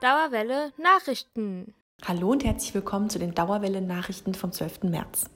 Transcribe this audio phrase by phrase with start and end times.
[0.00, 1.74] Dauerwelle Nachrichten.
[2.06, 4.84] Hallo und herzlich willkommen zu den Dauerwelle Nachrichten vom 12.
[4.84, 5.26] März.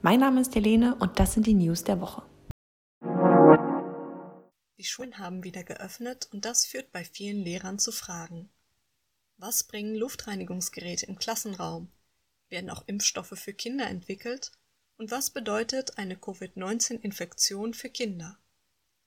[0.00, 2.24] Mein Name ist Helene und das sind die News der Woche.
[4.76, 8.50] Die Schulen haben wieder geöffnet und das führt bei vielen Lehrern zu Fragen.
[9.36, 11.88] Was bringen Luftreinigungsgeräte im Klassenraum?
[12.48, 14.50] Werden auch Impfstoffe für Kinder entwickelt?
[14.96, 18.36] Und was bedeutet eine Covid-19-Infektion für Kinder?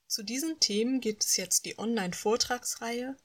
[0.07, 3.17] Zu diesen Themen gibt es jetzt die Online-Vortragsreihe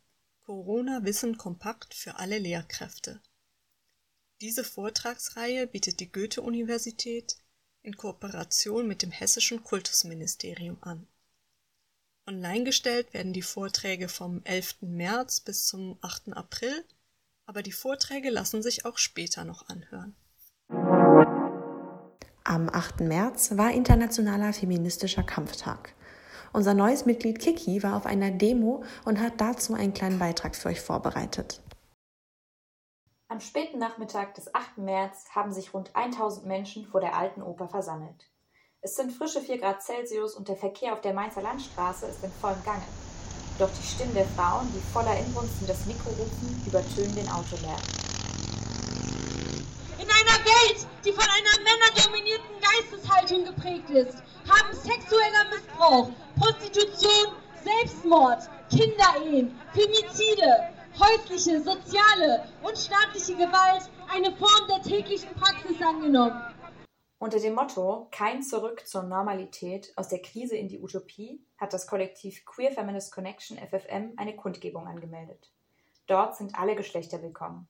[0.51, 3.20] Corona Wissen kompakt für alle Lehrkräfte.
[4.41, 7.37] Diese Vortragsreihe bietet die Goethe-Universität
[7.83, 11.07] in Kooperation mit dem Hessischen Kultusministerium an.
[12.27, 14.79] Online gestellt werden die Vorträge vom 11.
[14.80, 16.33] März bis zum 8.
[16.33, 16.85] April,
[17.46, 20.16] aber die Vorträge lassen sich auch später noch anhören.
[22.43, 23.02] Am 8.
[23.02, 25.95] März war Internationaler Feministischer Kampftag.
[26.52, 30.68] Unser neues Mitglied Kiki war auf einer Demo und hat dazu einen kleinen Beitrag für
[30.68, 31.60] euch vorbereitet.
[33.29, 34.79] Am späten Nachmittag des 8.
[34.79, 38.29] März haben sich rund 1000 Menschen vor der Alten Oper versammelt.
[38.80, 42.32] Es sind frische 4 Grad Celsius und der Verkehr auf der Mainzer Landstraße ist in
[42.32, 42.82] vollem Gange.
[43.60, 48.10] Doch die Stimmen der Frauen, die voller Inbrunst in das Mikro rufen, übertönen den Autolärm.
[50.45, 60.71] Welt, die von einer männerdominierten Geisteshaltung geprägt ist, haben sexueller Missbrauch, Prostitution, Selbstmord, Kinderehen, Femizide,
[60.99, 66.41] häusliche, soziale und staatliche Gewalt eine Form der täglichen Praxis angenommen.
[67.19, 71.87] Unter dem Motto Kein Zurück zur Normalität aus der Krise in die Utopie hat das
[71.87, 75.50] Kollektiv Queer Feminist Connection FFM eine Kundgebung angemeldet.
[76.06, 77.69] Dort sind alle Geschlechter willkommen.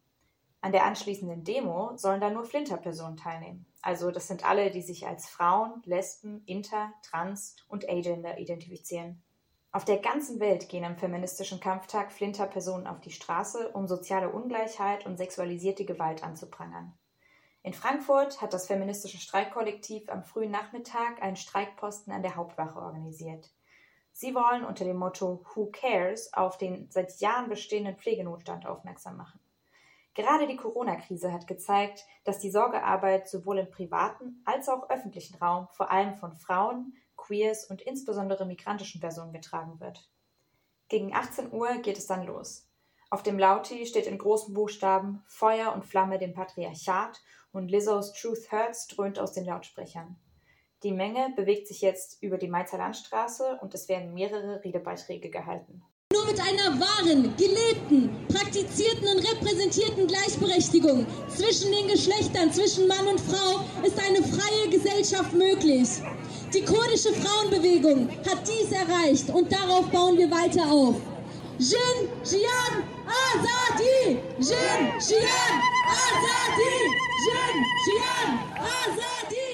[0.62, 3.64] An der anschließenden Demo sollen dann nur Flinterpersonen teilnehmen.
[3.80, 9.22] Also das sind alle, die sich als Frauen, Lesben, Inter, Trans und Agender identifizieren.
[9.72, 15.06] Auf der ganzen Welt gehen am feministischen Kampftag Flinterpersonen auf die Straße, um soziale Ungleichheit
[15.06, 16.92] und sexualisierte Gewalt anzuprangern.
[17.62, 23.50] In Frankfurt hat das feministische Streikkollektiv am frühen Nachmittag einen Streikposten an der Hauptwache organisiert.
[24.12, 29.39] Sie wollen unter dem Motto Who Cares auf den seit Jahren bestehenden Pflegenotstand aufmerksam machen.
[30.20, 35.66] Gerade die Corona-Krise hat gezeigt, dass die Sorgearbeit sowohl im privaten als auch öffentlichen Raum
[35.70, 40.10] vor allem von Frauen, Queers und insbesondere migrantischen Personen getragen wird.
[40.88, 42.68] Gegen 18 Uhr geht es dann los.
[43.08, 47.18] Auf dem Lauti steht in großen Buchstaben Feuer und Flamme dem Patriarchat
[47.50, 50.20] und Lizzo's Truth Hurts dröhnt aus den Lautsprechern.
[50.82, 55.82] Die Menge bewegt sich jetzt über die Mainzer Landstraße und es werden mehrere Redebeiträge gehalten.
[56.12, 63.20] Nur mit einer wahren, gelebten, praktizierten und repräsentierten Gleichberechtigung zwischen den Geschlechtern, zwischen Mann und
[63.20, 65.88] Frau, ist eine freie Gesellschaft möglich.
[66.52, 70.96] Die kurdische Frauenbewegung hat dies erreicht und darauf bauen wir weiter auf.
[71.58, 74.18] Jin, Jian, Azadi!
[74.38, 75.54] Jin, Jian,
[75.94, 76.74] Azadi!
[77.24, 77.56] Jin,
[77.86, 79.49] Jian, Azadi!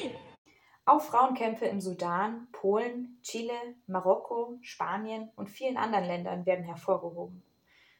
[0.89, 7.43] Auch Frauenkämpfe im Sudan, Polen, Chile, Marokko, Spanien und vielen anderen Ländern werden hervorgehoben.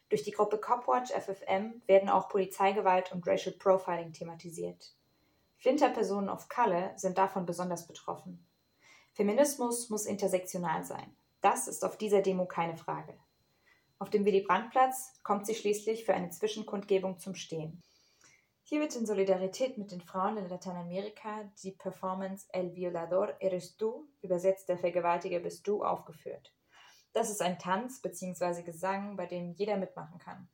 [0.09, 4.95] Durch die Gruppe Copwatch FFM werden auch Polizeigewalt und Racial Profiling thematisiert.
[5.57, 8.47] Flinterpersonen of Color sind davon besonders betroffen.
[9.15, 11.17] Feminismus muss intersektional sein.
[11.41, 13.15] Das ist auf dieser Demo keine Frage.
[13.99, 17.83] Auf dem Willy-Brandt-Platz kommt sie schließlich für eine Zwischenkundgebung zum Stehen.
[18.69, 24.09] Hier wird in Solidarität mit den Frauen in Lateinamerika die Performance El Violador eres tú,
[24.23, 26.53] übersetzt der Vergewaltiger bist du, aufgeführt.
[27.13, 28.63] Das ist ein Tanz bzw.
[28.63, 30.49] Gesang, bei dem jeder mitmachen kann.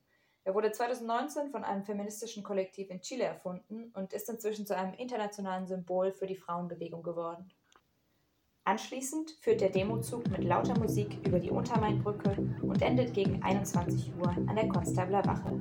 [0.45, 4.93] Er wurde 2019 von einem feministischen Kollektiv in Chile erfunden und ist inzwischen zu einem
[4.93, 7.51] internationalen Symbol für die Frauenbewegung geworden.
[8.65, 14.29] Anschließend führt der Demozug mit lauter Musik über die Untermainbrücke und endet gegen 21 Uhr
[14.29, 15.59] an der Konstabler Wache.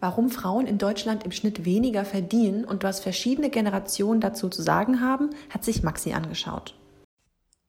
[0.00, 5.00] Warum Frauen in Deutschland im Schnitt weniger verdienen und was verschiedene Generationen dazu zu sagen
[5.00, 6.74] haben, hat sich Maxi angeschaut.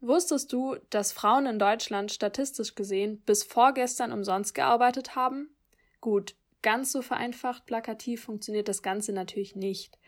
[0.01, 5.50] Wusstest du, dass Frauen in Deutschland statistisch gesehen bis vorgestern umsonst gearbeitet haben?
[6.00, 10.00] Gut, ganz so vereinfacht plakativ funktioniert das Ganze natürlich nicht.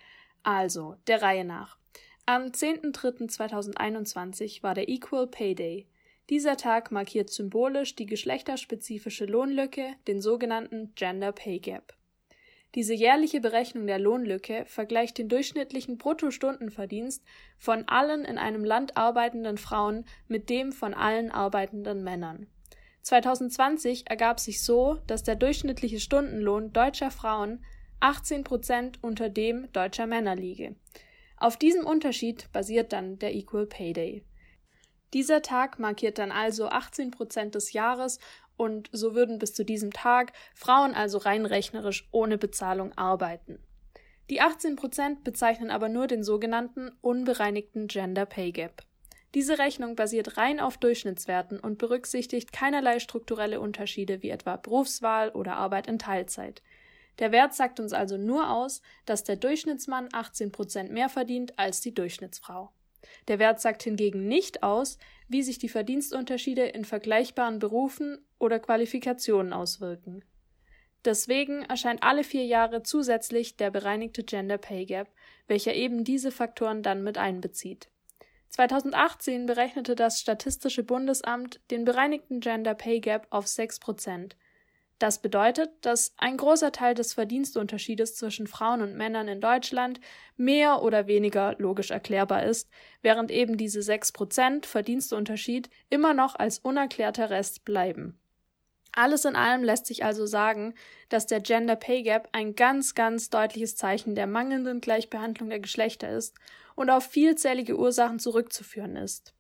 [0.44, 1.78] Also, der Reihe nach.
[2.26, 5.88] Am 10.03.2021 war der Equal Pay Day.
[6.30, 11.94] Dieser Tag markiert symbolisch die geschlechterspezifische Lohnlücke, den sogenannten Gender Pay Gap.
[12.76, 17.22] Diese jährliche Berechnung der Lohnlücke vergleicht den durchschnittlichen Bruttostundenverdienst
[17.58, 22.48] von allen in einem Land arbeitenden Frauen mit dem von allen arbeitenden Männern.
[23.02, 27.64] 2020 ergab sich so, dass der durchschnittliche Stundenlohn deutscher Frauen
[28.00, 30.76] 18 Prozent unter dem deutscher Männer liege.
[31.38, 34.24] Auf diesem Unterschied basiert dann der Equal Pay Day.
[35.14, 38.20] Dieser Tag markiert dann also 18 Prozent des Jahres
[38.58, 43.60] und so würden bis zu diesem Tag Frauen also rein rechnerisch ohne Bezahlung arbeiten.
[44.30, 48.84] Die 18 Prozent bezeichnen aber nur den sogenannten unbereinigten Gender Pay Gap.
[49.34, 55.56] Diese Rechnung basiert rein auf Durchschnittswerten und berücksichtigt keinerlei strukturelle Unterschiede wie etwa Berufswahl oder
[55.56, 56.62] Arbeit in Teilzeit.
[57.20, 61.82] Der Wert sagt uns also nur aus, dass der Durchschnittsmann 18 Prozent mehr verdient als
[61.82, 62.72] die Durchschnittsfrau.
[63.28, 64.98] Der Wert sagt hingegen nicht aus,
[65.32, 70.26] wie sich die Verdienstunterschiede in vergleichbaren Berufen oder Qualifikationen auswirken.
[71.06, 75.08] Deswegen erscheint alle vier Jahre zusätzlich der bereinigte Gender Pay Gap,
[75.48, 77.90] welcher eben diese Faktoren dann mit einbezieht.
[78.50, 84.36] 2018 berechnete das Statistische Bundesamt den bereinigten Gender Pay Gap auf 6 Prozent.
[85.02, 90.00] Das bedeutet, dass ein großer Teil des Verdienstunterschiedes zwischen Frauen und Männern in Deutschland
[90.38, 92.70] mehr oder weniger logisch erklärbar ist,
[93.02, 98.20] während eben diese 6% Verdienstunterschied immer noch als unerklärter Rest bleiben.
[98.92, 100.76] Alles in allem lässt sich also sagen,
[101.10, 106.12] dass der Gender Pay Gap ein ganz, ganz deutliches Zeichen der mangelnden Gleichbehandlung der Geschlechter
[106.12, 106.36] ist
[106.76, 109.34] und auf vielzählige Ursachen zurückzuführen ist.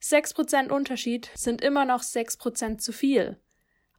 [0.00, 3.40] 6% Unterschied sind immer noch 6% zu viel.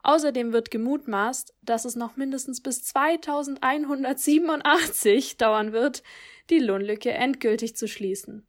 [0.04, 6.02] Außerdem wird gemutmaßt, dass es noch mindestens bis 2187 dauern wird,
[6.50, 8.48] die Lohnlücke endgültig zu schließen.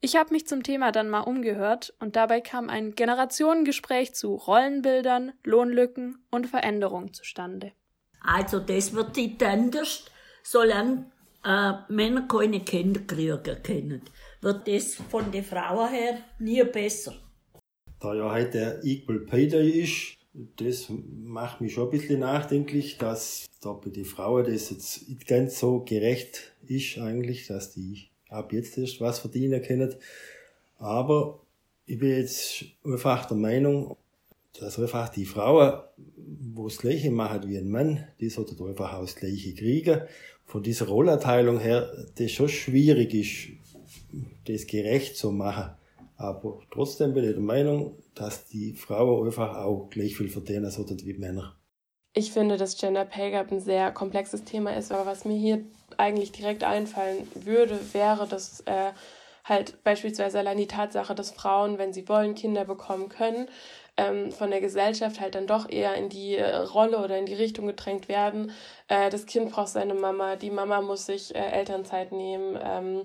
[0.00, 5.32] Ich habe mich zum Thema dann mal umgehört und dabei kam ein Generationengespräch zu Rollenbildern,
[5.42, 7.72] Lohnlücken und Veränderungen zustande.
[8.20, 10.04] Also das wird nicht anders,
[10.44, 11.10] solange
[11.44, 14.02] äh, Männer keine Kinder kriegen können,
[14.40, 17.14] wird das von den Frauen her nie besser.
[18.00, 23.46] Da ja heute Equal Pay Day ist, das macht mich schon ein bisschen nachdenklich, dass
[23.60, 28.52] da bei den Frauen das jetzt nicht ganz so gerecht ist eigentlich, dass die ab
[28.52, 29.94] jetzt erst was verdienen können.
[30.78, 31.40] Aber
[31.86, 33.96] ich bin jetzt einfach der Meinung,
[34.58, 35.80] dass einfach die Frauen,
[36.54, 40.02] wo das Gleiche machen wie ein Mann, die sollten einfach auch das Gleiche kriegen.
[40.46, 43.48] Von dieser Rollerteilung her, das schon schwierig ist,
[44.46, 45.77] das gerecht zu machen.
[46.18, 50.98] Aber trotzdem bin ich der Meinung, dass die Frauen einfach auch gleich viel verdienen sollten
[51.04, 51.56] wie Männer.
[52.12, 55.64] Ich finde, dass Gender Pay Gap ein sehr komplexes Thema ist, aber was mir hier
[55.96, 58.90] eigentlich direkt einfallen würde, wäre, dass äh,
[59.44, 63.48] halt beispielsweise allein die Tatsache, dass Frauen, wenn sie wollen, Kinder bekommen können,
[63.96, 67.34] ähm, von der Gesellschaft halt dann doch eher in die äh, Rolle oder in die
[67.34, 68.50] Richtung gedrängt werden.
[68.88, 72.58] Äh, das Kind braucht seine Mama, die Mama muss sich äh, Elternzeit nehmen.
[72.60, 73.02] Ähm,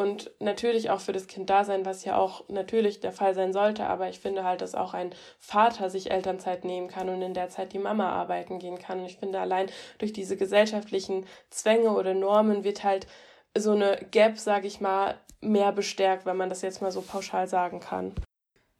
[0.00, 3.52] und natürlich auch für das Kind da sein, was ja auch natürlich der Fall sein
[3.52, 3.84] sollte.
[3.84, 7.50] Aber ich finde halt, dass auch ein Vater sich Elternzeit nehmen kann und in der
[7.50, 9.00] Zeit die Mama arbeiten gehen kann.
[9.00, 9.66] Und ich finde allein
[9.98, 13.06] durch diese gesellschaftlichen Zwänge oder Normen wird halt
[13.54, 17.46] so eine Gap, sage ich mal, mehr bestärkt, wenn man das jetzt mal so pauschal
[17.46, 18.14] sagen kann.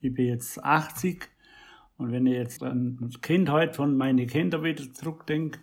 [0.00, 1.28] Ich bin jetzt 80
[1.98, 5.60] und wenn ich jetzt an das Kind heute von meinen Kindern wieder zurückdenke,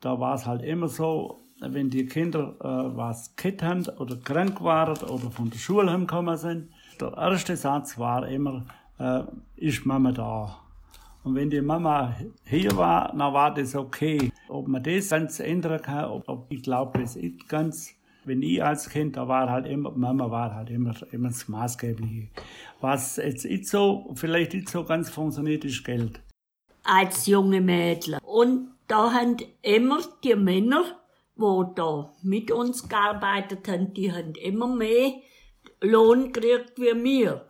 [0.00, 4.62] da war es halt immer so, wenn die Kinder äh, was gekriegt haben oder krank
[4.62, 6.68] waren oder von der Schule heimgekommen sind,
[7.00, 8.64] der erste Satz war immer,
[8.98, 9.22] äh,
[9.56, 10.58] ist Mama da?
[11.24, 14.32] Und wenn die Mama hier war, dann war das okay.
[14.48, 17.94] Ob man das ganz ändern kann, ob, ob ich glaube, das ist ganz.
[18.24, 22.28] Wenn ich als Kind, da war halt immer, Mama war halt immer, immer das Maßgebliche.
[22.80, 26.20] Was jetzt nicht so, vielleicht nicht so ganz funktioniert, ist Geld.
[26.84, 28.18] Als junge Mädchen.
[28.24, 30.84] Und da haben immer die Männer
[31.34, 35.14] wo da mit uns gearbeitet haben, die haben immer mehr
[35.80, 37.48] Lohn gekriegt wie wir.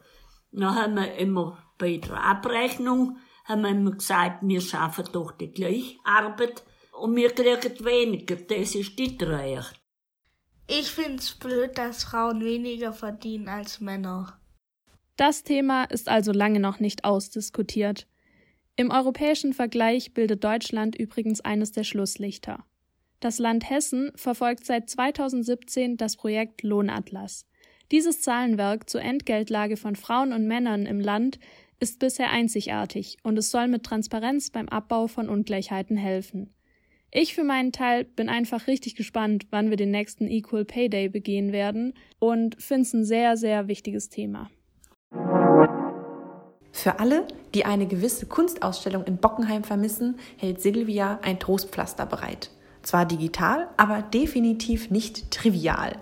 [0.53, 5.51] Dann haben wir immer bei der Abrechnung haben wir immer gesagt, wir schaffen doch die
[5.51, 6.63] gleiche Arbeit
[6.93, 8.37] und wir kriegen weniger.
[8.37, 9.81] Das ist nicht recht.
[10.69, 14.39] Ich find's blöd, dass Frauen weniger verdienen als Männer.
[15.17, 18.07] Das Thema ist also lange noch nicht ausdiskutiert.
[18.77, 22.65] Im europäischen Vergleich bildet Deutschland übrigens eines der Schlusslichter.
[23.23, 27.47] Das Land Hessen verfolgt seit 2017 das Projekt Lohnatlas.
[27.93, 31.39] Dieses Zahlenwerk zur Entgeltlage von Frauen und Männern im Land
[31.79, 36.53] ist bisher einzigartig und es soll mit Transparenz beim Abbau von Ungleichheiten helfen.
[37.13, 41.09] Ich für meinen Teil bin einfach richtig gespannt, wann wir den nächsten Equal Pay Day
[41.09, 44.51] begehen werden und finde es ein sehr, sehr wichtiges Thema.
[46.73, 52.51] Für alle, die eine gewisse Kunstausstellung in Bockenheim vermissen, hält Silvia ein Trostpflaster bereit.
[52.83, 55.97] Zwar digital, aber definitiv nicht trivial.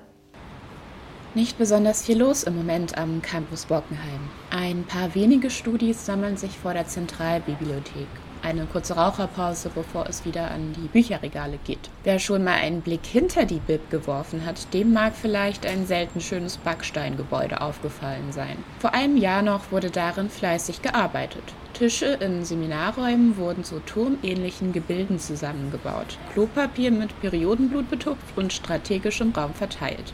[1.34, 4.20] Nicht besonders viel los im Moment am Campus Bockenheim.
[4.50, 8.08] Ein paar wenige Studis sammeln sich vor der Zentralbibliothek.
[8.42, 11.90] Eine kurze Raucherpause, bevor es wieder an die Bücherregale geht.
[12.04, 16.20] Wer schon mal einen Blick hinter die Bib geworfen hat, dem mag vielleicht ein selten
[16.20, 18.56] schönes Backsteingebäude aufgefallen sein.
[18.78, 21.44] Vor einem Jahr noch wurde darin fleißig gearbeitet.
[21.74, 29.32] Tische in Seminarräumen wurden zu turmähnlichen Gebilden zusammengebaut, Klopapier mit Periodenblut betupft und strategisch im
[29.32, 30.12] Raum verteilt.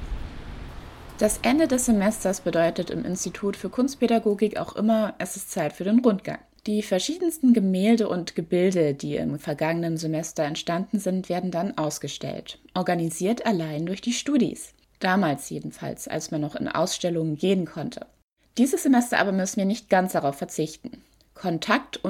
[1.18, 5.84] Das Ende des Semesters bedeutet im Institut für Kunstpädagogik auch immer, es ist Zeit für
[5.84, 6.38] den Rundgang.
[6.66, 13.46] Die verschiedensten Gemälde und Gebilde, die im vergangenen Semester entstanden sind, werden dann ausgestellt, organisiert
[13.46, 14.74] allein durch die Studis.
[14.98, 18.06] Damals jedenfalls, als man noch in Ausstellungen gehen konnte.
[18.58, 21.02] Dieses Semester aber müssen wir nicht ganz darauf verzichten.
[21.34, 22.00] Kontakt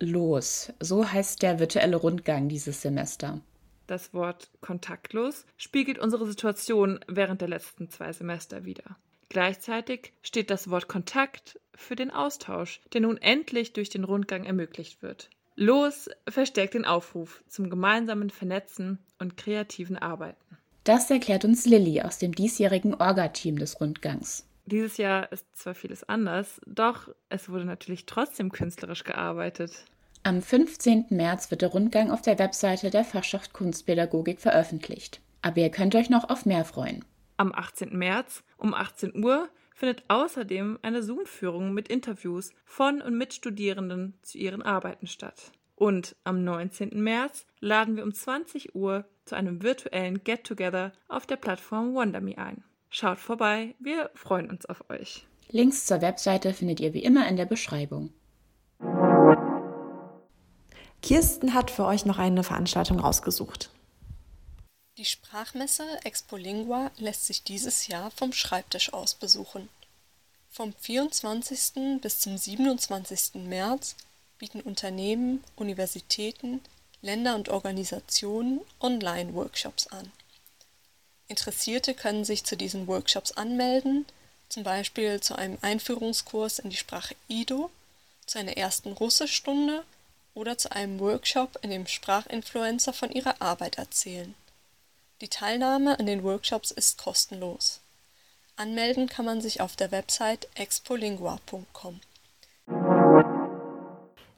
[0.00, 3.40] los, so heißt der virtuelle Rundgang dieses Semester.
[3.86, 8.98] Das Wort kontaktlos spiegelt unsere Situation während der letzten zwei Semester wider.
[9.28, 15.02] Gleichzeitig steht das Wort Kontakt für den Austausch, der nun endlich durch den Rundgang ermöglicht
[15.02, 15.28] wird.
[15.54, 20.56] Los verstärkt den Aufruf zum gemeinsamen Vernetzen und kreativen Arbeiten.
[20.84, 24.46] Das erklärt uns Lilly aus dem diesjährigen Orga-Team des Rundgangs.
[24.66, 29.72] Dieses Jahr ist zwar vieles anders, doch es wurde natürlich trotzdem künstlerisch gearbeitet.
[30.22, 31.06] Am 15.
[31.10, 35.20] März wird der Rundgang auf der Webseite der Fachschaft Kunstpädagogik veröffentlicht.
[35.42, 37.04] Aber ihr könnt euch noch auf mehr freuen.
[37.38, 37.96] Am 18.
[37.96, 44.38] März um 18 Uhr findet außerdem eine Zoom-Führung mit Interviews von und mit Studierenden zu
[44.38, 45.52] ihren Arbeiten statt.
[45.76, 47.00] Und am 19.
[47.00, 52.64] März laden wir um 20 Uhr zu einem virtuellen Get-Together auf der Plattform WonderMe ein.
[52.90, 55.24] Schaut vorbei, wir freuen uns auf euch.
[55.48, 58.12] Links zur Webseite findet ihr wie immer in der Beschreibung.
[61.02, 63.70] Kirsten hat für euch noch eine Veranstaltung rausgesucht.
[64.98, 69.68] Die Sprachmesse Expolingua lässt sich dieses Jahr vom Schreibtisch aus besuchen.
[70.50, 72.00] Vom 24.
[72.00, 73.34] bis zum 27.
[73.34, 73.94] März
[74.38, 76.60] bieten Unternehmen, Universitäten,
[77.00, 80.10] Länder und Organisationen Online-Workshops an.
[81.28, 84.04] Interessierte können sich zu diesen Workshops anmelden,
[84.48, 87.70] zum Beispiel zu einem Einführungskurs in die Sprache Ido,
[88.26, 89.84] zu einer ersten Russischstunde
[90.34, 94.34] oder zu einem Workshop, in dem Sprachinfluencer von ihrer Arbeit erzählen.
[95.20, 97.80] Die Teilnahme an den Workshops ist kostenlos.
[98.54, 102.00] Anmelden kann man sich auf der Website expolingua.com.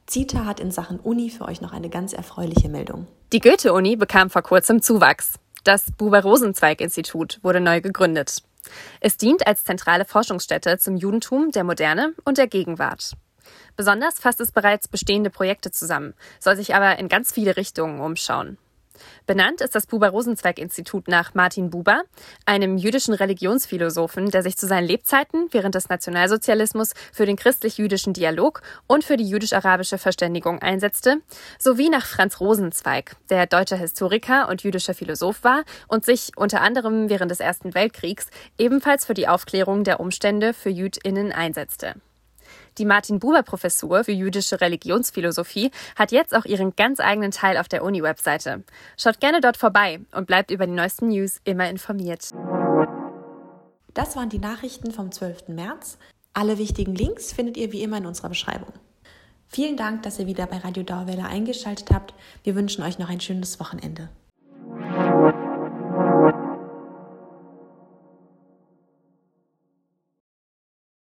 [0.07, 3.07] CITA hat in Sachen Uni für euch noch eine ganz erfreuliche Meldung.
[3.31, 5.35] Die Goethe-Uni bekam vor kurzem Zuwachs.
[5.63, 8.41] Das Buber-Rosenzweig-Institut wurde neu gegründet.
[9.01, 13.11] Es dient als zentrale Forschungsstätte zum Judentum, der Moderne und der Gegenwart.
[13.75, 18.57] Besonders fasst es bereits bestehende Projekte zusammen, soll sich aber in ganz viele Richtungen umschauen.
[19.25, 22.03] Benannt ist das Buber-Rosenzweig-Institut nach Martin Buber,
[22.45, 28.61] einem jüdischen Religionsphilosophen, der sich zu seinen Lebzeiten während des Nationalsozialismus für den christlich-jüdischen Dialog
[28.87, 31.21] und für die jüdisch-arabische Verständigung einsetzte,
[31.59, 37.09] sowie nach Franz Rosenzweig, der deutscher Historiker und jüdischer Philosoph war und sich unter anderem
[37.09, 41.95] während des Ersten Weltkriegs ebenfalls für die Aufklärung der Umstände für JüdInnen einsetzte.
[42.77, 48.63] Die Martin-Buber-Professur für jüdische Religionsphilosophie hat jetzt auch ihren ganz eigenen Teil auf der Uni-Webseite.
[48.97, 52.31] Schaut gerne dort vorbei und bleibt über die neuesten News immer informiert.
[53.93, 55.49] Das waren die Nachrichten vom 12.
[55.49, 55.97] März.
[56.33, 58.71] Alle wichtigen Links findet ihr wie immer in unserer Beschreibung.
[59.47, 62.13] Vielen Dank, dass ihr wieder bei Radio Dauerwelle eingeschaltet habt.
[62.43, 64.09] Wir wünschen euch noch ein schönes Wochenende.